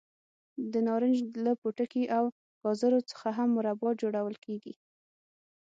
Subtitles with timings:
[0.71, 2.23] د نارنج له پوټکي او
[2.61, 4.73] ګازرو څخه هم مربا جوړول کېږي.